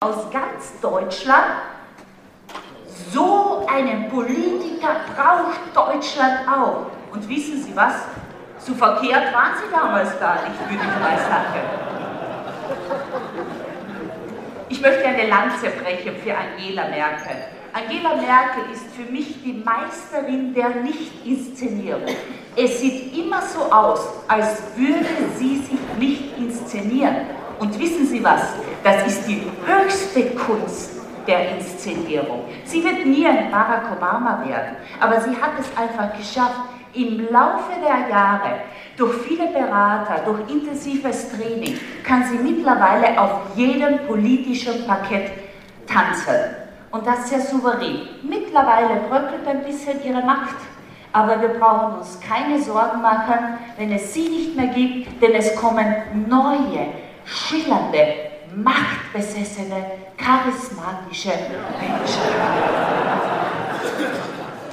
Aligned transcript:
Aus 0.00 0.30
ganz 0.30 0.80
Deutschland, 0.80 1.44
so 3.12 3.66
einen 3.66 4.08
Politiker 4.08 4.94
braucht 5.16 5.74
Deutschland 5.74 6.46
auch. 6.48 6.86
Und 7.12 7.28
wissen 7.28 7.60
Sie 7.60 7.74
was? 7.74 7.94
So 8.60 8.74
verkehrt 8.74 9.34
waren 9.34 9.54
Sie 9.56 9.68
damals 9.74 10.16
gar 10.20 10.34
nicht, 10.44 10.70
würde 10.70 10.84
ich 10.84 11.00
mal 11.00 11.18
sagen. 11.18 11.60
Ich 14.68 14.80
möchte 14.80 15.04
eine 15.04 15.26
Lanze 15.26 15.66
brechen 15.70 16.14
für 16.22 16.32
Angela 16.32 16.86
Merkel. 16.90 17.36
Angela 17.72 18.14
Merkel 18.14 18.70
ist 18.72 18.86
für 18.94 19.10
mich 19.10 19.42
die 19.42 19.64
Meisterin 19.64 20.54
der 20.54 20.68
Nicht-Inszenierung. 20.76 22.14
Es 22.54 22.80
sieht 22.80 23.18
immer 23.18 23.42
so 23.42 23.64
aus, 23.72 24.06
als 24.28 24.62
würde 24.76 25.08
sie 25.34 25.58
sich 25.58 25.98
nicht 25.98 26.38
inszenieren. 26.38 27.16
Und 27.58 27.78
wissen 27.78 28.06
Sie 28.06 28.22
was? 28.22 28.42
Das 28.84 29.06
ist 29.06 29.26
die 29.26 29.42
höchste 29.66 30.30
Kunst 30.36 31.00
der 31.26 31.56
Inszenierung. 31.56 32.44
Sie 32.64 32.82
wird 32.82 33.04
nie 33.04 33.26
ein 33.26 33.50
Barack 33.50 33.92
Obama 33.96 34.42
werden, 34.46 34.76
aber 34.98 35.20
sie 35.20 35.30
hat 35.30 35.52
es 35.58 35.66
einfach 35.76 36.16
geschafft, 36.16 36.60
im 36.94 37.28
Laufe 37.30 37.72
der 37.82 38.08
Jahre, 38.08 38.60
durch 38.96 39.14
viele 39.22 39.46
Berater, 39.48 40.22
durch 40.24 40.50
intensives 40.50 41.30
Training, 41.30 41.78
kann 42.02 42.24
sie 42.24 42.38
mittlerweile 42.38 43.20
auf 43.20 43.40
jedem 43.54 44.06
politischen 44.06 44.86
Parkett 44.86 45.30
tanzen. 45.86 46.34
Und 46.90 47.06
das 47.06 47.28
sehr 47.28 47.40
souverän. 47.40 48.08
Mittlerweile 48.22 49.00
bröckelt 49.08 49.46
ein 49.46 49.62
bisschen 49.62 50.02
ihre 50.02 50.22
Macht. 50.22 50.56
Aber 51.12 51.40
wir 51.40 51.50
brauchen 51.50 51.98
uns 51.98 52.18
keine 52.20 52.60
Sorgen 52.60 53.02
machen, 53.02 53.58
wenn 53.76 53.92
es 53.92 54.14
sie 54.14 54.28
nicht 54.28 54.56
mehr 54.56 54.68
gibt, 54.68 55.22
denn 55.22 55.32
es 55.32 55.54
kommen 55.56 55.86
neue, 56.28 56.88
schillernde, 57.28 58.14
machtbesessene, 58.54 59.84
charismatische 60.16 61.32
Menschen. 61.78 62.22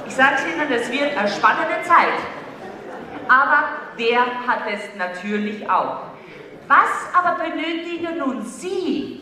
Ich 0.06 0.14
sage 0.14 0.36
es 0.36 0.46
Ihnen, 0.46 0.72
es 0.72 0.90
wird 0.90 1.16
eine 1.16 1.28
spannende 1.28 1.82
Zeit. 1.84 2.18
Aber 3.28 3.64
der 3.98 4.20
hat 4.20 4.62
es 4.72 4.96
natürlich 4.96 5.68
auch. 5.68 5.98
Was 6.68 7.12
aber 7.12 7.42
benötigen 7.44 8.18
nun 8.18 8.44
Sie, 8.44 9.20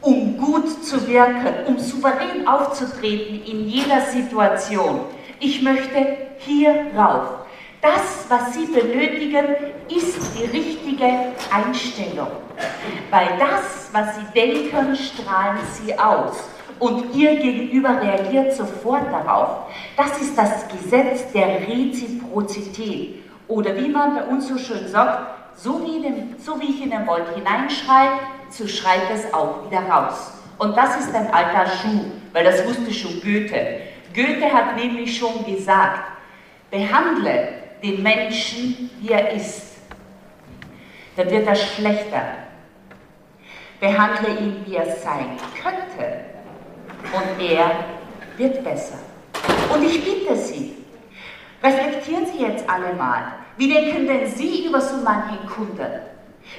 um 0.00 0.36
gut 0.36 0.84
zu 0.84 1.06
wirken, 1.06 1.66
um 1.66 1.78
souverän 1.78 2.46
aufzutreten 2.46 3.44
in 3.44 3.68
jeder 3.68 4.00
Situation. 4.00 5.02
Ich 5.38 5.62
möchte 5.62 6.16
hier 6.38 6.86
rauf. 6.96 7.42
Das, 7.82 8.26
was 8.28 8.54
Sie 8.54 8.66
benötigen, 8.66 9.44
ist 9.88 10.38
die 10.38 10.44
richtige 10.44 11.04
Einstellung. 11.52 12.28
Weil 13.10 13.36
das, 13.40 13.90
was 13.90 14.14
Sie 14.14 14.24
denken, 14.32 14.94
strahlen 14.94 15.58
Sie 15.72 15.98
aus. 15.98 16.48
Und 16.78 17.12
Ihr 17.12 17.34
Gegenüber 17.34 18.00
reagiert 18.00 18.54
sofort 18.54 19.10
darauf. 19.10 19.66
Das 19.96 20.16
ist 20.22 20.38
das 20.38 20.68
Gesetz 20.68 21.32
der 21.32 21.66
Reziprozität. 21.66 23.24
Oder 23.48 23.76
wie 23.76 23.88
man 23.88 24.14
bei 24.14 24.24
uns 24.26 24.46
so 24.46 24.58
schön 24.58 24.86
sagt, 24.86 25.56
so 25.56 25.84
wie, 25.84 26.02
dem, 26.02 26.36
so 26.38 26.60
wie 26.60 26.70
ich 26.70 26.84
in 26.84 26.90
den 26.90 27.04
Wald 27.08 27.34
hineinschreibe, 27.34 28.20
so 28.48 28.68
schreit 28.68 29.10
es 29.12 29.34
auch 29.34 29.68
wieder 29.68 29.82
raus. 29.90 30.34
Und 30.58 30.76
das 30.76 31.00
ist 31.00 31.12
ein 31.12 31.34
alter 31.34 31.66
Schuh, 31.66 32.04
weil 32.32 32.44
das 32.44 32.64
wusste 32.64 32.94
schon 32.94 33.20
Goethe. 33.22 33.80
Goethe 34.14 34.52
hat 34.52 34.76
nämlich 34.76 35.18
schon 35.18 35.44
gesagt, 35.44 36.04
behandle 36.70 37.61
den 37.82 38.02
Menschen, 38.02 38.90
wie 39.00 39.10
er 39.10 39.32
ist, 39.32 39.76
dann 41.16 41.30
wird 41.30 41.46
er 41.46 41.56
schlechter. 41.56 42.22
Behandle 43.80 44.38
ihn, 44.38 44.64
wie 44.64 44.76
er 44.76 44.86
sein 44.86 45.36
könnte, 45.60 46.20
und 47.12 47.44
er 47.44 47.84
wird 48.36 48.62
besser. 48.62 48.98
Und 49.74 49.82
ich 49.84 50.04
bitte 50.04 50.36
Sie, 50.36 50.76
reflektieren 51.62 52.26
Sie 52.26 52.42
jetzt 52.42 52.68
alle 52.68 52.92
mal, 52.94 53.32
wie 53.56 53.72
denken 53.72 54.06
denn 54.06 54.28
Sie 54.28 54.66
über 54.66 54.80
so 54.80 54.98
manchen 54.98 55.44
Kunden? 55.46 56.00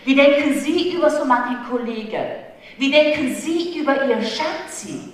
Wie 0.03 0.15
denken 0.15 0.59
Sie 0.59 0.93
über 0.95 1.09
so 1.09 1.25
manchen 1.25 1.57
Kollegen? 1.69 2.25
Wie 2.77 2.91
denken 2.91 3.33
Sie 3.33 3.79
über 3.79 4.05
Ihr 4.05 4.21
Schatzi? 4.21 5.13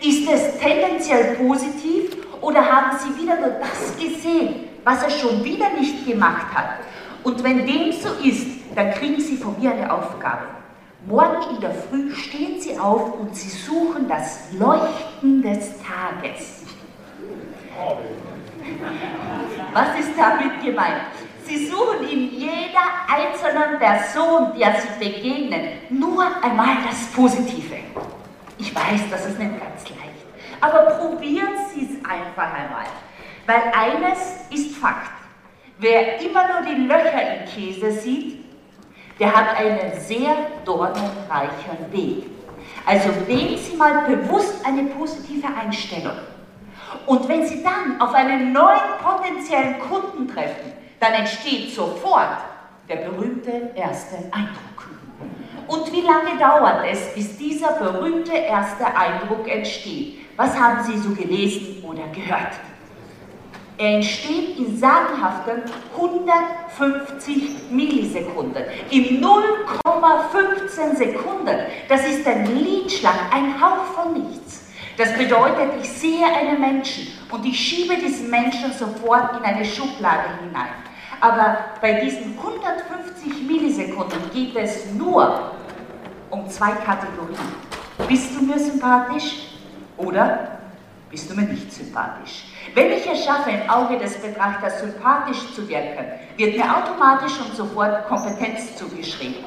Ist 0.00 0.30
es 0.30 0.58
tendenziell 0.58 1.36
positiv 1.36 2.16
oder 2.40 2.64
haben 2.64 2.96
Sie 2.98 3.22
wieder 3.22 3.36
nur 3.36 3.50
das 3.60 3.96
gesehen, 3.98 4.69
was 4.84 5.02
er 5.02 5.10
schon 5.10 5.44
wieder 5.44 5.70
nicht 5.70 6.06
gemacht 6.06 6.46
hat? 6.54 6.80
Und 7.22 7.42
wenn 7.44 7.66
dem 7.66 7.92
so 7.92 8.08
ist, 8.22 8.46
dann 8.74 8.92
kriegen 8.92 9.20
Sie 9.20 9.36
von 9.36 9.58
mir 9.60 9.72
eine 9.72 9.92
Aufgabe. 9.92 10.46
Morgen 11.06 11.54
in 11.54 11.60
der 11.60 11.74
Früh 11.74 12.14
stehen 12.14 12.60
Sie 12.60 12.78
auf 12.78 13.18
und 13.18 13.34
Sie 13.34 13.48
suchen 13.48 14.08
das 14.08 14.40
Leuchten 14.52 15.42
des 15.42 15.70
Tages. 15.82 16.64
Was 19.72 19.98
ist 19.98 20.12
damit 20.16 20.62
gemeint? 20.62 21.02
Sie 21.44 21.66
suchen 21.66 22.08
in 22.08 22.30
jeder 22.30 22.84
einzelnen 23.08 23.78
Person, 23.78 24.52
der 24.58 24.74
Sie 24.80 25.04
begegnen, 25.04 25.78
nur 25.88 26.24
einmal 26.42 26.76
das 26.86 27.06
Positive. 27.14 27.76
Ich 28.58 28.74
weiß, 28.74 29.00
das 29.10 29.26
ist 29.26 29.38
nicht 29.38 29.58
ganz 29.58 29.88
leicht, 29.88 30.26
aber 30.60 30.90
probieren 30.92 31.54
Sie 31.72 31.86
es 31.86 32.04
einfach 32.08 32.52
einmal. 32.52 32.86
Weil 33.46 33.62
eines 33.72 34.18
ist 34.50 34.76
Fakt. 34.76 35.10
Wer 35.78 36.20
immer 36.20 36.44
nur 36.48 36.74
die 36.74 36.82
Löcher 36.82 37.38
im 37.38 37.44
Käse 37.46 37.92
sieht, 37.92 38.44
der 39.18 39.34
hat 39.34 39.56
einen 39.56 39.98
sehr 40.00 40.34
dornenreichen 40.64 41.90
Weg. 41.90 42.24
Also 42.86 43.08
wählen 43.26 43.58
Sie 43.58 43.76
mal 43.76 44.06
bewusst 44.06 44.64
eine 44.64 44.84
positive 44.84 45.46
Einstellung. 45.46 46.16
Und 47.06 47.28
wenn 47.28 47.46
Sie 47.46 47.62
dann 47.62 48.00
auf 48.00 48.14
einen 48.14 48.52
neuen 48.52 48.98
potenziellen 49.02 49.78
Kunden 49.80 50.28
treffen, 50.28 50.72
dann 50.98 51.12
entsteht 51.12 51.74
sofort 51.74 52.38
der 52.88 52.96
berühmte 52.96 53.70
erste 53.74 54.16
Eindruck. 54.32 54.70
Und 55.66 55.92
wie 55.92 56.00
lange 56.00 56.36
dauert 56.38 56.84
es, 56.90 57.14
bis 57.14 57.38
dieser 57.38 57.72
berühmte 57.72 58.32
erste 58.32 58.86
Eindruck 58.86 59.48
entsteht? 59.48 60.18
Was 60.36 60.58
haben 60.58 60.82
Sie 60.82 60.98
so 60.98 61.10
gelesen 61.10 61.84
oder 61.84 62.08
gehört? 62.08 62.54
Er 63.80 63.94
entsteht 63.94 64.58
in 64.58 64.76
sagenhaften 64.76 65.62
150 65.96 67.70
Millisekunden. 67.70 68.62
In 68.90 69.24
0,15 69.24 70.96
Sekunden. 70.96 71.56
Das 71.88 72.06
ist 72.06 72.26
ein 72.26 72.58
Lidschlag, 72.58 73.14
ein 73.32 73.58
Hauch 73.58 73.84
von 73.94 74.12
nichts. 74.12 74.66
Das 74.98 75.16
bedeutet, 75.16 75.70
ich 75.80 75.88
sehe 75.88 76.26
einen 76.26 76.60
Menschen 76.60 77.06
und 77.30 77.46
ich 77.46 77.58
schiebe 77.58 77.96
diesen 77.96 78.28
Menschen 78.28 78.70
sofort 78.74 79.38
in 79.38 79.44
eine 79.44 79.64
Schublade 79.64 80.28
hinein. 80.44 80.74
Aber 81.18 81.60
bei 81.80 82.02
diesen 82.02 82.36
150 82.36 83.46
Millisekunden 83.46 84.30
geht 84.30 84.56
es 84.56 84.92
nur 84.92 85.52
um 86.28 86.46
zwei 86.50 86.72
Kategorien. 86.72 87.38
Bist 88.06 88.38
du 88.38 88.44
mir 88.44 88.58
sympathisch 88.58 89.54
oder 89.96 90.58
bist 91.08 91.30
du 91.30 91.34
mir 91.34 91.46
nicht 91.46 91.72
sympathisch? 91.72 92.49
Wenn 92.74 92.92
ich 92.92 93.04
es 93.10 93.24
schaffe, 93.24 93.50
im 93.50 93.68
Auge 93.68 93.98
des 93.98 94.16
Betrachters 94.18 94.80
sympathisch 94.80 95.54
zu 95.54 95.68
wirken, 95.68 96.04
wird 96.36 96.56
mir 96.56 96.64
automatisch 96.64 97.32
und 97.40 97.56
sofort 97.56 98.06
Kompetenz 98.06 98.76
zugeschrieben. 98.76 99.44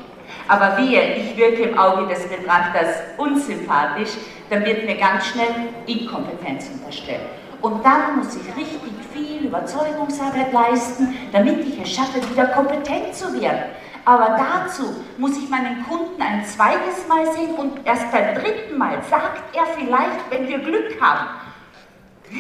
Aber 0.50 0.78
wehe, 0.78 1.16
ich 1.16 1.38
wirke 1.38 1.64
im 1.64 1.78
Auge 1.78 2.08
des 2.08 2.28
Betrachters 2.28 2.98
unsympathisch, 3.18 4.12
dann 4.50 4.66
wird 4.66 4.86
mir 4.86 4.98
ganz 4.98 5.28
schnell 5.28 5.70
Inkompetenz 5.86 6.70
unterstellt. 6.70 7.22
Und 7.62 7.86
dann 7.86 8.18
muss 8.18 8.36
ich 8.36 8.56
richtig 8.58 8.92
viel 9.14 9.46
Überzeugungsarbeit 9.46 10.52
leisten, 10.52 11.16
damit 11.32 11.66
ich 11.66 11.82
es 11.82 11.94
schaffe, 11.94 12.20
wieder 12.30 12.48
kompetent 12.48 13.16
zu 13.16 13.40
werden. 13.40 13.64
Aber 14.04 14.38
dazu 14.38 14.84
muss 15.18 15.38
ich 15.38 15.50
meinen 15.50 15.86
Kunden 15.88 16.22
ein 16.22 16.44
zweites 16.44 17.08
Mal 17.08 17.26
sehen 17.32 17.56
und 17.56 17.86
erst 17.86 18.12
beim 18.12 18.36
dritten 18.36 18.78
Mal 18.78 19.02
sagt 19.10 19.56
er 19.56 19.66
vielleicht, 19.78 20.30
wenn 20.30 20.46
wir 20.50 20.60
Glück 20.60 21.00
haben, 21.00 21.30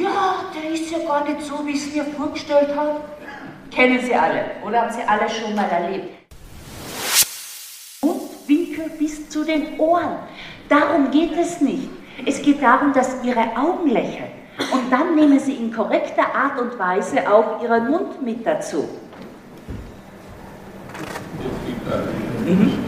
ja, 0.01 0.36
der 0.54 0.72
ist 0.72 0.92
ja 0.92 1.00
gar 1.00 1.24
nicht 1.28 1.42
so, 1.42 1.66
wie 1.66 1.72
ich 1.72 1.88
es 1.88 1.95
mir 1.95 2.06
vorgestellt 2.06 2.75
habe. 2.75 3.01
Kennen 3.72 4.00
Sie 4.01 4.13
alle 4.13 4.45
oder 4.66 4.81
haben 4.81 4.94
Sie 4.94 5.01
alle 5.07 5.30
schon 5.30 5.56
mal 5.56 5.66
erlebt? 5.66 6.10
Mundwinkel 8.01 8.90
bis 9.00 9.30
zu 9.30 9.44
den 9.44 9.80
Ohren. 9.80 10.18
Darum 10.69 11.12
geht 11.12 11.38
es 11.38 11.62
nicht. 11.62 11.90
Es 12.25 12.42
geht 12.42 12.62
darum, 12.62 12.94
dass 12.94 13.24
Ihre 13.24 13.57
Augen 13.57 13.90
lächeln. 13.90 14.31
Und 14.72 14.92
dann 14.92 15.16
nehmen 15.16 15.40
Sie 15.40 15.54
in 15.54 15.74
korrekter 15.74 16.36
Art 16.36 16.60
und 16.60 16.78
Weise 16.78 17.31
auch 17.31 17.62
Ihren 17.63 17.89
Mund 17.89 18.22
mit 18.22 18.46
dazu. 18.46 18.88
Mhm. 22.46 22.82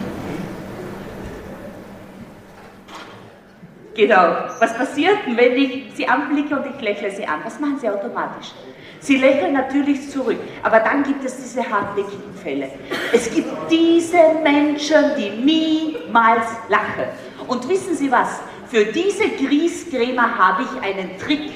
Genau. 3.95 4.35
Was 4.59 4.77
passiert, 4.77 5.19
wenn 5.25 5.55
ich 5.55 5.93
Sie 5.95 6.07
anblicke 6.07 6.55
und 6.55 6.65
ich 6.65 6.81
lächle 6.81 7.09
Sie 7.11 7.25
an? 7.25 7.39
Was 7.45 7.59
machen 7.59 7.79
Sie 7.79 7.89
automatisch? 7.89 8.51
Sie 8.99 9.17
lächeln 9.17 9.53
natürlich 9.53 10.09
zurück, 10.09 10.39
aber 10.63 10.79
dann 10.79 11.03
gibt 11.03 11.23
es 11.23 11.37
diese 11.37 11.69
hartnäckigen 11.69 12.33
Fälle. 12.41 12.71
Es 13.13 13.33
gibt 13.33 13.47
diese 13.69 14.17
Menschen, 14.43 14.97
die 15.17 15.29
niemals 15.29 16.45
lachen. 16.69 17.05
Und 17.47 17.69
wissen 17.69 17.95
Sie 17.95 18.11
was? 18.11 18.41
Für 18.67 18.85
diese 18.85 19.29
Griesgrämer 19.29 20.37
habe 20.37 20.63
ich 20.63 20.81
einen 20.81 21.17
Trick. 21.19 21.51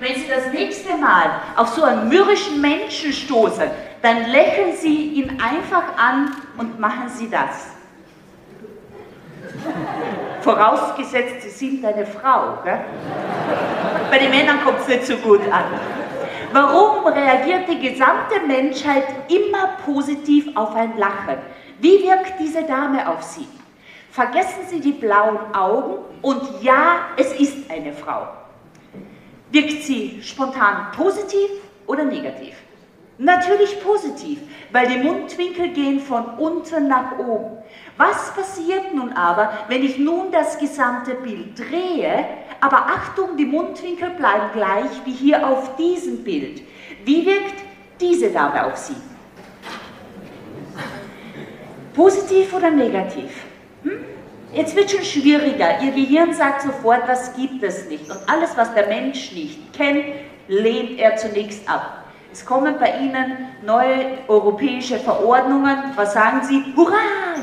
Wenn 0.00 0.14
Sie 0.16 0.26
das 0.28 0.52
nächste 0.52 0.96
Mal 0.96 1.30
auf 1.56 1.68
so 1.68 1.84
einen 1.84 2.08
mürrischen 2.08 2.60
Menschen 2.60 3.12
stoßen, 3.12 3.70
dann 4.02 4.30
lächeln 4.30 4.74
Sie 4.76 5.10
ihn 5.10 5.30
einfach 5.40 5.96
an 5.96 6.34
und 6.58 6.80
machen 6.80 7.08
Sie 7.08 7.30
das. 7.30 7.79
Vorausgesetzt, 10.40 11.42
Sie 11.42 11.50
sind 11.50 11.84
eine 11.84 12.06
Frau. 12.06 12.58
Gell? 12.64 12.80
Bei 14.10 14.18
den 14.18 14.30
Männern 14.30 14.60
kommt 14.64 14.80
es 14.80 14.88
nicht 14.88 15.06
so 15.06 15.16
gut 15.16 15.40
an. 15.50 15.64
Warum 16.52 17.06
reagiert 17.06 17.68
die 17.68 17.90
gesamte 17.90 18.40
Menschheit 18.46 19.04
immer 19.28 19.76
positiv 19.84 20.48
auf 20.56 20.74
ein 20.74 20.96
Lachen? 20.96 21.38
Wie 21.80 22.02
wirkt 22.02 22.34
diese 22.40 22.64
Dame 22.64 23.08
auf 23.08 23.22
Sie? 23.22 23.46
Vergessen 24.10 24.66
Sie 24.68 24.80
die 24.80 24.92
blauen 24.92 25.38
Augen 25.54 25.98
und 26.22 26.42
ja, 26.62 27.08
es 27.16 27.32
ist 27.38 27.70
eine 27.70 27.92
Frau. 27.92 28.26
Wirkt 29.52 29.82
sie 29.82 30.20
spontan 30.22 30.92
positiv 30.96 31.50
oder 31.86 32.04
negativ? 32.04 32.54
Natürlich 33.18 33.82
positiv, 33.82 34.40
weil 34.72 34.86
die 34.88 34.98
Mundwinkel 34.98 35.68
gehen 35.70 36.00
von 36.00 36.24
unten 36.38 36.88
nach 36.88 37.18
oben. 37.18 37.58
Was 38.00 38.32
passiert 38.34 38.94
nun 38.94 39.12
aber, 39.12 39.52
wenn 39.68 39.84
ich 39.84 39.98
nun 39.98 40.32
das 40.32 40.56
gesamte 40.56 41.16
Bild 41.16 41.58
drehe, 41.58 42.24
aber 42.58 42.86
Achtung, 42.86 43.36
die 43.36 43.44
Mundwinkel 43.44 44.08
bleiben 44.16 44.46
gleich 44.54 44.90
wie 45.04 45.12
hier 45.12 45.46
auf 45.46 45.76
diesem 45.76 46.24
Bild. 46.24 46.62
Wie 47.04 47.26
wirkt 47.26 47.56
diese 48.00 48.30
Dame 48.30 48.64
auf 48.64 48.78
Sie? 48.78 48.96
Positiv 51.92 52.54
oder 52.54 52.70
negativ? 52.70 53.44
Hm? 53.82 54.02
Jetzt 54.54 54.74
wird 54.74 54.90
schon 54.90 55.04
schwieriger. 55.04 55.82
Ihr 55.82 55.92
Gehirn 55.92 56.32
sagt 56.32 56.62
sofort, 56.62 57.06
das 57.06 57.36
gibt 57.36 57.62
es 57.62 57.86
nicht. 57.90 58.08
Und 58.10 58.20
alles, 58.26 58.56
was 58.56 58.72
der 58.72 58.86
Mensch 58.86 59.32
nicht 59.32 59.74
kennt, 59.74 60.06
lehnt 60.48 60.98
er 60.98 61.16
zunächst 61.16 61.68
ab. 61.68 62.04
Es 62.32 62.46
kommen 62.46 62.76
bei 62.80 62.96
Ihnen 62.98 63.49
neue 63.62 64.18
europäische 64.28 64.98
Verordnungen. 64.98 65.76
Was 65.96 66.12
sagen 66.12 66.42
Sie? 66.42 66.72
Hurra, 66.76 66.96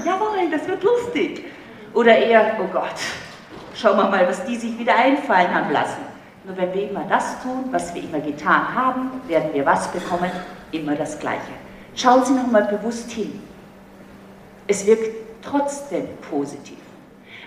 jawohl, 0.05 0.49
das 0.51 0.67
wird 0.67 0.83
lustig. 0.83 1.45
Oder 1.93 2.17
eher, 2.17 2.57
oh 2.59 2.67
Gott, 2.71 2.95
schauen 3.75 3.97
wir 3.97 4.09
mal, 4.09 4.27
was 4.27 4.43
die 4.45 4.55
sich 4.55 4.77
wieder 4.77 4.95
einfallen 4.95 5.53
haben 5.53 5.71
lassen. 5.71 6.01
Nur 6.43 6.55
wenn 6.57 6.73
wir 6.73 6.89
immer 6.89 7.05
das 7.09 7.41
tun, 7.41 7.65
was 7.71 7.93
wir 7.93 8.03
immer 8.03 8.19
getan 8.19 8.73
haben, 8.73 9.21
werden 9.27 9.53
wir 9.53 9.65
was 9.65 9.87
bekommen? 9.91 10.31
Immer 10.71 10.95
das 10.95 11.19
Gleiche. 11.19 11.41
Schauen 11.95 12.23
Sie 12.23 12.33
nochmal 12.33 12.63
bewusst 12.63 13.11
hin. 13.11 13.41
Es 14.67 14.85
wirkt 14.85 15.41
trotzdem 15.41 16.07
positiv. 16.29 16.77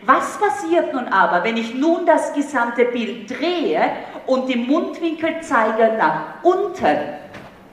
Was 0.04 0.38
passiert 0.38 0.94
nun 0.94 1.08
aber, 1.08 1.44
wenn 1.44 1.56
ich 1.56 1.74
nun 1.74 2.06
das 2.06 2.32
gesamte 2.32 2.86
Bild 2.86 3.30
drehe 3.30 3.92
und 4.26 4.48
die 4.48 4.56
Mundwinkel 4.56 5.40
zeigen 5.42 5.98
nach 5.98 6.42
unten? 6.42 6.98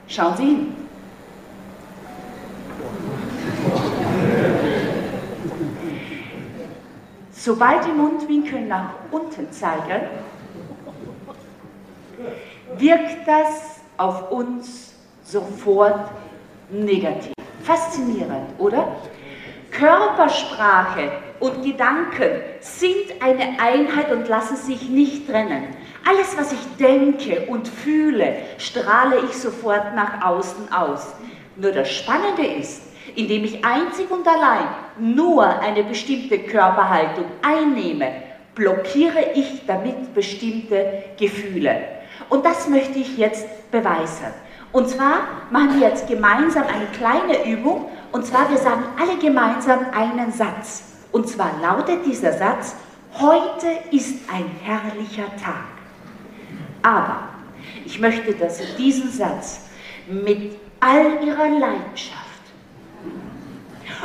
Schauen 0.06 0.36
Sie 0.36 0.44
hin. 0.44 0.87
Sobald 7.38 7.84
die 7.86 7.92
Mundwinkel 7.92 8.62
nach 8.62 8.94
unten 9.12 9.52
zeigen, 9.52 10.08
wirkt 12.76 13.28
das 13.28 13.80
auf 13.96 14.32
uns 14.32 14.92
sofort 15.22 16.10
negativ. 16.68 17.32
Faszinierend, 17.62 18.48
oder? 18.58 18.88
Körpersprache 19.70 21.12
und 21.38 21.62
Gedanken 21.62 22.40
sind 22.58 23.22
eine 23.22 23.60
Einheit 23.60 24.10
und 24.10 24.26
lassen 24.26 24.56
sich 24.56 24.88
nicht 24.88 25.28
trennen. 25.28 25.76
Alles, 26.08 26.36
was 26.36 26.52
ich 26.52 26.76
denke 26.76 27.46
und 27.46 27.68
fühle, 27.68 28.34
strahle 28.58 29.20
ich 29.20 29.36
sofort 29.36 29.94
nach 29.94 30.24
außen 30.24 30.72
aus. 30.72 31.14
Nur 31.54 31.70
das 31.70 31.88
Spannende 31.92 32.44
ist, 32.44 32.82
indem 33.16 33.44
ich 33.44 33.64
einzig 33.64 34.10
und 34.10 34.26
allein 34.26 34.68
nur 34.98 35.46
eine 35.46 35.84
bestimmte 35.84 36.38
Körperhaltung 36.38 37.26
einnehme, 37.42 38.12
blockiere 38.54 39.32
ich 39.34 39.66
damit 39.66 40.14
bestimmte 40.14 41.04
Gefühle. 41.18 41.80
Und 42.28 42.44
das 42.44 42.68
möchte 42.68 42.98
ich 42.98 43.16
jetzt 43.16 43.70
beweisen. 43.70 44.26
Und 44.72 44.88
zwar 44.88 45.20
machen 45.50 45.80
wir 45.80 45.88
jetzt 45.88 46.08
gemeinsam 46.08 46.64
eine 46.64 46.86
kleine 46.86 47.50
Übung. 47.50 47.86
Und 48.12 48.26
zwar, 48.26 48.50
wir 48.50 48.58
sagen 48.58 48.84
alle 49.00 49.16
gemeinsam 49.16 49.86
einen 49.96 50.32
Satz. 50.32 50.82
Und 51.12 51.28
zwar 51.28 51.52
lautet 51.62 52.04
dieser 52.04 52.32
Satz, 52.32 52.74
heute 53.18 53.66
ist 53.90 54.28
ein 54.30 54.44
herrlicher 54.62 55.28
Tag. 55.42 55.64
Aber 56.82 57.28
ich 57.84 57.98
möchte, 57.98 58.34
dass 58.34 58.58
Sie 58.58 58.76
diesen 58.76 59.10
Satz 59.10 59.68
mit 60.06 60.56
all 60.80 61.24
Ihrer 61.24 61.48
Leidenschaft 61.48 62.27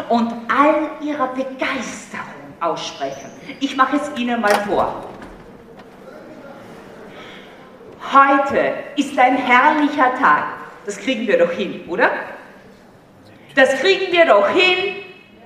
und 0.10 0.32
all 0.50 0.90
Ihrer 1.02 1.28
Begeisterung 1.28 2.28
aussprechen. 2.60 3.30
Ich 3.60 3.76
mache 3.76 3.98
es 3.98 4.20
Ihnen 4.20 4.42
mal 4.42 4.56
vor. 4.68 5.04
Heute 8.12 8.74
ist 8.96 9.18
ein 9.18 9.38
herrlicher 9.38 10.14
Tag. 10.20 10.46
Das 10.86 10.98
kriegen 10.98 11.28
wir 11.28 11.38
doch 11.40 11.52
hin, 11.52 11.84
oder? 11.88 12.10
Das 13.56 13.80
kriegen 13.80 14.12
wir 14.12 14.26
doch 14.26 14.48
hin. 14.50 14.96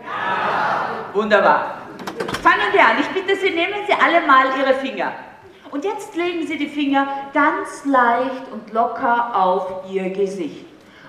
Ja. 0.03 1.13
Wunderbar. 1.13 1.81
Fangen 2.41 2.73
wir 2.73 2.81
an. 2.81 2.99
Ich 2.99 3.07
bitte 3.09 3.35
Sie, 3.35 3.49
nehmen 3.51 3.85
Sie 3.87 3.93
alle 3.93 4.25
mal 4.25 4.45
Ihre 4.59 4.73
Finger. 4.75 5.11
Und 5.71 5.83
jetzt 5.83 6.15
legen 6.15 6.47
Sie 6.47 6.57
die 6.57 6.69
Finger 6.69 7.07
ganz 7.33 7.85
leicht 7.85 8.51
und 8.51 8.71
locker 8.73 9.35
auf 9.35 9.83
Ihr 9.91 10.09
Gesicht. 10.09 10.66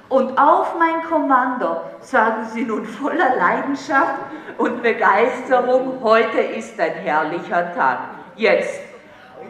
Und 0.08 0.38
auf 0.38 0.74
mein 0.78 1.02
Kommando 1.02 1.82
sagen 2.00 2.46
Sie 2.52 2.64
nun 2.64 2.86
voller 2.86 3.36
Leidenschaft 3.36 4.14
und 4.56 4.82
Begeisterung, 4.82 5.98
heute 6.02 6.38
ist 6.40 6.80
ein 6.80 6.92
herrlicher 6.92 7.74
Tag. 7.74 7.98
Jetzt. 8.34 8.80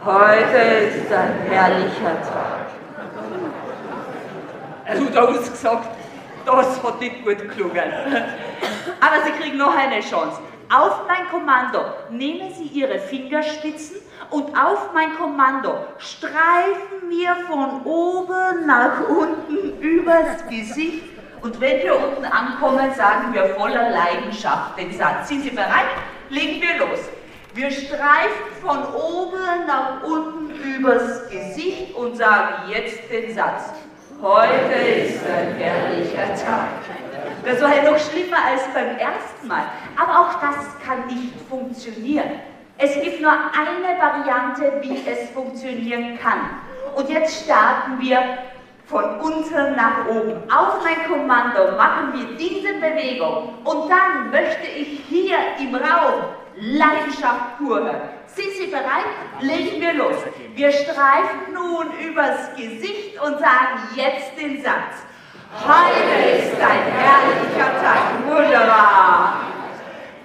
Heute 0.05 0.57
ist 0.57 1.13
ein 1.13 1.35
herrlicher 1.49 2.23
Tag. 2.23 2.67
Also 4.85 5.05
da 5.15 5.27
gesagt, 5.27 5.89
das 6.45 6.83
hat 6.83 7.01
nicht 7.01 7.25
gut 7.25 7.39
geklungen. 7.39 7.93
Aber 9.01 9.17
Sie 9.25 9.33
kriegen 9.41 9.59
noch 9.59 9.77
eine 9.77 10.01
Chance. 10.01 10.41
Auf 10.75 11.03
mein 11.07 11.29
Kommando 11.31 11.81
nehmen 12.11 12.53
Sie 12.53 12.65
Ihre 12.65 12.99
Fingerspitzen 12.99 13.97
und 14.31 14.55
auf 14.59 14.93
mein 14.93 15.17
Kommando 15.17 15.79
streifen 15.99 17.09
wir 17.09 17.35
von 17.47 17.83
oben 17.85 18.67
nach 18.67 19.09
unten 19.09 19.48
übers 19.81 20.47
Gesicht. 20.49 21.05
Und 21.41 21.61
wenn 21.61 21.83
wir 21.83 21.97
unten 21.97 22.25
ankommen, 22.25 22.93
sagen 22.95 23.33
wir 23.33 23.55
voller 23.55 23.91
Leidenschaft 23.91 24.79
den 24.79 24.93
Satz. 24.93 25.29
Sind 25.29 25.43
Sie 25.43 25.51
bereit? 25.51 25.87
Legen 26.31 26.61
wir 26.61 26.79
los. 26.79 26.99
Wir 27.55 27.71
streifen 27.71 28.47
von 28.61 28.79
oben 28.95 29.67
nach 29.67 30.03
unten 30.03 30.51
übers 30.63 31.29
Gesicht 31.31 31.95
und 31.95 32.17
sagen 32.17 32.71
jetzt 32.71 33.11
den 33.11 33.35
Satz. 33.35 33.73
Heute 34.21 34.75
ist 34.75 35.25
ein 35.25 35.55
herrlicher 35.57 36.35
Tag. 36.35 36.69
Das 37.45 37.63
war 37.63 37.75
ja 37.75 37.91
noch 37.91 37.99
schlimmer 37.99 38.39
als 38.47 38.63
beim 38.75 38.99
ersten 38.99 39.47
Mal. 39.47 39.65
Aber 39.97 40.21
auch 40.21 40.41
das 40.41 40.57
kann 40.85 41.07
nicht 41.07 41.35
funktionieren. 41.49 42.41
Es 42.77 42.95
gibt 42.95 43.21
nur 43.21 43.33
eine 43.33 43.99
Variante, 44.01 44.81
wie 44.83 45.03
es 45.11 45.31
funktionieren 45.31 46.19
kann. 46.21 46.51
Und 46.95 47.09
jetzt 47.09 47.45
starten 47.45 48.01
wir 48.01 48.23
von 48.89 49.21
unten 49.21 49.77
nach 49.77 50.07
oben. 50.09 50.33
Auf 50.51 50.83
mein 50.83 51.07
Kommando 51.07 51.77
machen 51.77 52.13
wir 52.15 52.37
diese 52.37 52.73
Bewegung 52.75 53.55
und 53.65 53.91
dann 53.91 54.31
möchte 54.31 54.67
ich 54.67 55.01
hier 55.09 55.37
im 55.61 55.75
Raum 55.75 56.25
Leidenschaft 56.57 57.59
pur. 57.59 57.83
Sind 58.27 58.51
Sie 58.59 58.67
bereit? 58.67 59.05
Legen 59.41 59.81
wir 59.81 59.93
los. 59.93 60.17
Wir 60.55 60.73
streifen 60.73 61.53
nun 61.53 61.87
übers 62.01 62.55
Gesicht 62.57 63.21
und 63.23 63.39
sagen 63.39 63.79
jetzt 63.95 64.39
den 64.39 64.63
Satz. 64.63 65.05
Heute 65.65 66.39
ist 66.39 66.57
ein 66.61 66.93
herrlicher 66.93 67.83
Tag. 67.83 68.27
Wunderbar. 68.27 69.41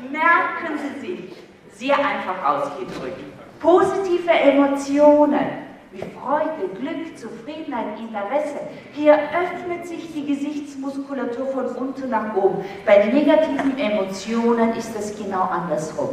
Merken 0.09 0.79
Sie 0.79 0.99
sich, 0.99 1.33
Sehr 1.73 1.97
einfach 1.97 2.43
ausgedrückt. 2.45 3.19
Positive 3.59 4.31
Emotionen 4.31 5.62
wie 5.93 5.99
Freude, 5.99 6.73
Glück, 6.79 7.17
Zufriedenheit, 7.17 7.99
Interesse. 7.99 8.61
Hier 8.93 9.13
öffnet 9.13 9.87
sich 9.87 10.11
die 10.11 10.25
Gesichtsmuskulatur 10.25 11.47
von 11.47 11.65
unten 11.67 12.09
nach 12.09 12.35
oben. 12.35 12.65
Bei 12.85 13.05
negativen 13.05 13.77
Emotionen 13.77 14.73
ist 14.75 14.95
es 14.97 15.15
genau 15.15 15.43
andersrum. 15.43 16.09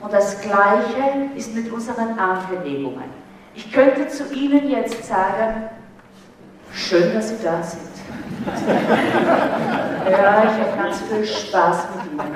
Und 0.00 0.12
das 0.12 0.40
Gleiche 0.42 1.30
ist 1.34 1.54
mit 1.54 1.72
unseren 1.72 2.18
Armbewegungen. 2.18 3.04
Ich 3.54 3.72
könnte 3.72 4.08
zu 4.08 4.32
Ihnen 4.34 4.68
jetzt 4.68 5.02
sagen, 5.04 5.70
schön, 6.72 7.14
dass 7.14 7.30
Sie 7.30 7.42
da 7.42 7.62
sind. 7.62 7.82
ja, 10.10 10.42
ich 10.44 10.60
habe 10.60 10.82
ganz 10.82 11.00
viel 11.02 11.24
Spaß 11.24 11.86
mit 11.94 12.12
Ihnen. 12.12 12.34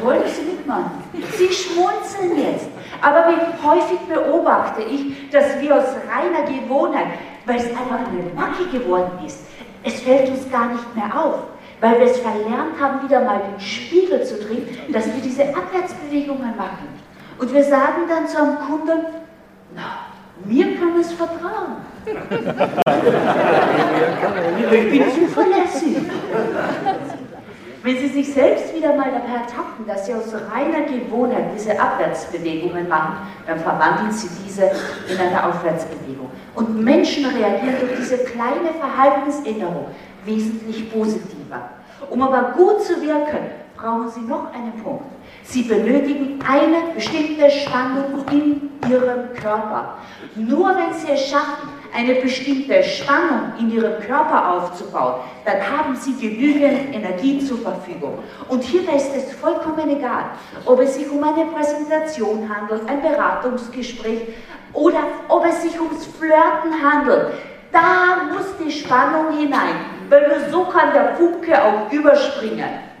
Toll, 0.00 0.20
dass 0.20 0.36
Sie 0.36 0.51
mitmachen. 0.72 0.90
Sie 1.36 1.52
schmunzeln 1.52 2.38
jetzt. 2.38 2.68
Aber 3.00 3.26
wie 3.28 3.66
häufig 3.66 3.98
beobachte 4.08 4.82
ich, 4.82 5.30
dass 5.30 5.60
wir 5.60 5.76
aus 5.76 5.96
reiner 6.08 6.42
Gewohnheit, 6.46 7.06
weil 7.46 7.56
es 7.56 7.66
einfach 7.66 7.98
eine 7.98 8.22
Macke 8.34 8.66
geworden 8.70 9.24
ist, 9.26 9.40
es 9.82 10.00
fällt 10.00 10.28
uns 10.30 10.50
gar 10.50 10.68
nicht 10.68 10.94
mehr 10.94 11.10
auf, 11.18 11.40
weil 11.80 11.98
wir 11.98 12.06
es 12.06 12.18
verlernt 12.18 12.80
haben, 12.80 13.02
wieder 13.02 13.24
mal 13.24 13.40
den 13.40 13.60
Spiegel 13.60 14.22
zu 14.22 14.36
drehen, 14.36 14.68
dass 14.92 15.06
wir 15.06 15.20
diese 15.20 15.48
Abwärtsbewegungen 15.48 16.56
machen. 16.56 16.88
Und 17.38 17.52
wir 17.52 17.64
sagen 17.64 18.02
dann 18.08 18.28
zu 18.28 18.38
einem 18.38 18.58
Kunden, 18.58 19.06
na, 19.74 20.06
mir 20.44 20.76
kann 20.76 21.00
es 21.00 21.12
vertrauen. 21.12 21.82
ich 24.72 24.90
bin 24.90 25.04
zuverlässig. 25.10 25.96
Wenn 27.82 27.98
Sie 27.98 28.06
sich 28.06 28.32
selbst 28.32 28.72
wieder 28.76 28.94
mal 28.94 29.10
dabei 29.10 29.40
ertappen, 29.40 29.84
dass 29.88 30.06
Sie 30.06 30.14
aus 30.14 30.32
reiner 30.32 30.86
Gewohnheit 30.86 31.46
diese 31.52 31.78
Abwärtsbewegungen 31.80 32.88
machen, 32.88 33.16
dann 33.44 33.58
verwandeln 33.58 34.12
Sie 34.12 34.28
diese 34.44 34.70
in 35.08 35.18
eine 35.18 35.44
Aufwärtsbewegung. 35.44 36.30
Und 36.54 36.80
Menschen 36.80 37.26
reagieren 37.26 37.74
durch 37.80 37.96
diese 37.96 38.18
kleine 38.18 38.72
Verhaltensänderung 38.78 39.86
wesentlich 40.24 40.92
positiver. 40.92 41.70
Um 42.08 42.22
aber 42.22 42.52
gut 42.52 42.82
zu 42.82 43.02
wirken, 43.02 43.50
brauchen 43.76 44.08
Sie 44.10 44.20
noch 44.20 44.52
einen 44.54 44.72
Punkt. 44.84 45.06
Sie 45.42 45.62
benötigen 45.62 46.38
eine 46.48 46.94
bestimmte 46.94 47.50
Spannung 47.50 48.24
in 48.30 48.70
Ihrem 48.88 49.32
Körper. 49.34 49.96
Nur 50.36 50.68
wenn 50.68 50.94
Sie 50.94 51.10
es 51.10 51.28
schaffen, 51.28 51.68
eine 51.94 52.14
bestimmte 52.16 52.82
Spannung 52.82 53.52
in 53.58 53.70
Ihrem 53.70 54.00
Körper 54.00 54.54
aufzubauen, 54.54 55.20
dann 55.44 55.56
haben 55.56 55.94
Sie 55.96 56.14
genügend 56.14 56.94
Energie 56.94 57.44
zur 57.44 57.58
Verfügung. 57.58 58.18
Und 58.48 58.62
hierbei 58.62 58.96
ist 58.96 59.14
es 59.14 59.32
vollkommen 59.34 59.88
egal, 59.90 60.24
ob 60.64 60.80
es 60.80 60.94
sich 60.94 61.10
um 61.10 61.22
eine 61.22 61.46
Präsentation 61.46 62.48
handelt, 62.48 62.88
ein 62.88 63.02
Beratungsgespräch 63.02 64.22
oder 64.72 65.00
ob 65.28 65.46
es 65.46 65.62
sich 65.62 65.78
ums 65.78 66.06
Flirten 66.06 66.82
handelt. 66.82 67.32
Da 67.70 68.28
muss 68.32 68.46
die 68.62 68.70
Spannung 68.70 69.36
hinein, 69.36 69.74
weil 70.08 70.28
nur 70.28 70.50
so 70.50 70.64
kann 70.64 70.92
der 70.92 71.14
Funke 71.16 71.62
auch 71.62 71.90
überspringen. 71.90 72.92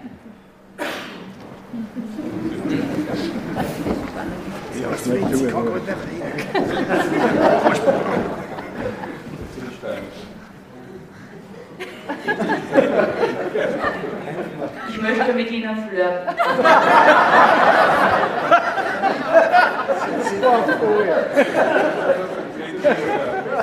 Ich 14.88 15.00
möchte 15.02 15.32
mit 15.34 15.50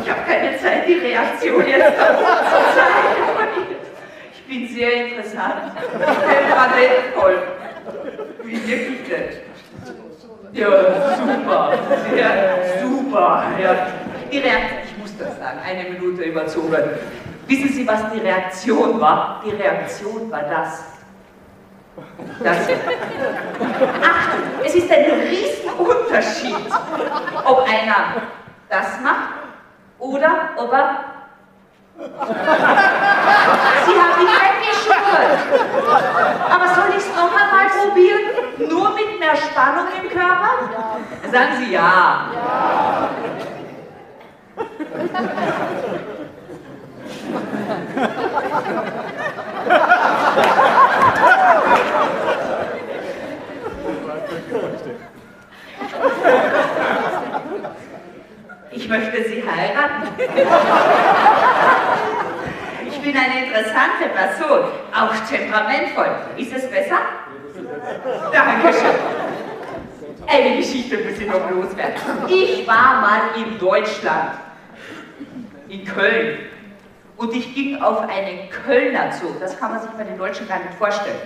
Ich 0.01 0.09
habe 0.09 0.21
keine 0.27 0.57
Zeit, 0.57 0.87
die 0.87 0.93
Reaktion 0.93 1.67
jetzt 1.67 1.85
zu 1.85 2.05
zeigen. 2.75 3.75
Ich 4.31 4.45
bin 4.47 4.67
sehr 4.75 5.07
interessant. 5.07 5.73
Ich 5.93 5.99
gerade 6.47 6.83
toll. 7.15 7.37
Wie 8.43 8.67
wirklich 8.67 9.09
nett. 9.09 9.41
Ja, 10.53 10.67
super. 11.15 11.73
Ja, 12.15 12.29
super. 12.81 13.43
Ja. 13.61 13.87
Die 14.31 14.39
Reaktion, 14.39 14.79
ich 14.85 14.97
muss 14.97 15.17
das 15.17 15.37
sagen, 15.37 15.59
eine 15.65 15.89
Minute 15.89 16.23
überzogen. 16.23 16.83
Wissen 17.47 17.69
Sie, 17.69 17.87
was 17.87 18.11
die 18.13 18.19
Reaktion 18.19 18.99
war? 19.01 19.41
Die 19.45 19.51
Reaktion 19.51 20.31
war 20.31 20.43
das. 20.43 20.99
Das. 22.43 22.58
Achtung, 24.01 24.43
es 24.63 24.75
ist 24.75 24.91
ein 24.91 25.05
Riesenunterschied, 25.29 26.55
ob 27.46 27.67
einer 27.67 28.22
das 28.69 29.00
macht 29.01 29.29
oder 30.00 30.50
ob 30.58 30.72
er 30.74 31.05
Sie 33.86 33.96
haben 34.00 34.24
mich 34.24 34.31
weggeschubert. 34.39 35.39
Aber 36.50 36.67
soll 36.75 36.89
ich 36.91 36.98
es 36.98 37.10
noch 37.15 37.31
einmal 37.36 37.67
probieren? 37.67 38.24
Nur 38.69 38.89
mit 38.91 39.19
mehr 39.19 39.36
Spannung 39.36 39.88
im 40.01 40.10
Körper? 40.10 40.51
Sagen 41.29 41.58
Sie 41.58 41.74
ja. 41.74 42.29
ja. 42.34 43.10
Ich 58.71 58.88
möchte 58.88 59.24
Sie 59.29 59.43
heiraten. 59.43 60.07
Ich 62.88 63.01
bin 63.01 63.15
eine 63.15 63.45
interessante 63.45 64.09
Person, 64.13 64.71
auch 64.95 65.13
temperamentvoll. 65.29 66.09
Ist 66.38 66.53
es 66.55 66.69
besser? 66.69 67.00
Dankeschön. 68.31 68.95
Eine 70.27 70.57
Geschichte 70.57 70.98
muss 70.98 71.19
ich 71.19 71.27
noch 71.27 71.50
loswerden. 71.50 71.95
Ich 72.27 72.67
war 72.67 73.01
mal 73.01 73.21
in 73.36 73.59
Deutschland, 73.59 74.31
in 75.67 75.86
Köln, 75.86 76.49
und 77.19 77.33
ich 77.33 77.53
ging 77.53 77.81
auf 77.81 77.99
einen 78.07 78.49
Kölner 78.49 79.11
zu. 79.11 79.25
Das 79.41 79.59
kann 79.59 79.71
man 79.71 79.81
sich 79.81 79.91
bei 79.91 80.05
den 80.05 80.17
Deutschen 80.17 80.47
gar 80.47 80.59
nicht 80.59 80.73
vorstellen. 80.75 81.19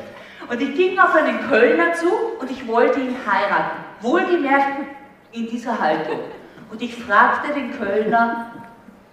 Und 0.49 0.59
ich 0.59 0.75
ging 0.75 0.99
auf 0.99 1.13
einen 1.15 1.39
Kölner 1.47 1.93
zu 1.93 2.09
und 2.39 2.49
ich 2.49 2.67
wollte 2.67 2.99
ihn 2.99 3.15
heiraten. 3.25 3.77
Wohlgemerkt 4.01 4.87
in 5.31 5.47
dieser 5.47 5.79
Haltung. 5.79 6.19
Und 6.71 6.81
ich 6.81 6.95
fragte 6.95 7.53
den 7.53 7.77
Kölner, 7.77 8.51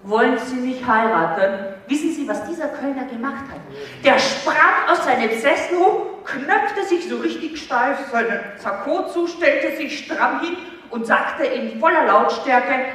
wollen 0.04 0.38
Sie 0.38 0.56
mich 0.56 0.86
heiraten? 0.86 1.74
Wissen 1.86 2.14
Sie, 2.14 2.26
was 2.26 2.46
dieser 2.46 2.68
Kölner 2.68 3.04
gemacht 3.04 3.44
hat? 3.50 3.60
Der 4.02 4.18
sprang 4.18 4.88
aus 4.90 5.04
seinem 5.04 5.30
Sessel 5.38 5.78
hoch, 5.78 6.24
knöpfte 6.24 6.84
sich 6.88 7.06
so 7.06 7.18
richtig 7.18 7.62
steif 7.62 8.10
seinen 8.10 8.40
Sakko 8.56 9.06
zu, 9.08 9.26
stellte 9.26 9.76
sich 9.76 10.06
stramm 10.06 10.40
hin 10.40 10.56
und 10.88 11.06
sagte 11.06 11.44
in 11.44 11.78
voller 11.78 12.06
Lautstärke, 12.06 12.86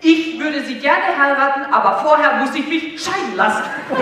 ich 0.00 0.38
würde 0.38 0.62
Sie 0.64 0.78
gerne 0.78 1.06
heiraten, 1.18 1.72
aber 1.72 1.98
vorher 1.98 2.34
muss 2.34 2.54
ich 2.54 2.66
mich 2.68 3.02
scheiden 3.02 3.36
lassen. 3.36 3.64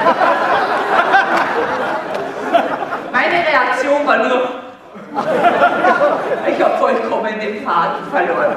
Meine 3.13 3.47
Reaktion 3.47 4.07
war 4.07 4.19
nur, 4.19 4.49
ich 6.47 6.63
habe 6.63 6.77
vollkommen 6.79 7.41
den 7.41 7.65
Faden 7.65 8.11
verloren. 8.11 8.57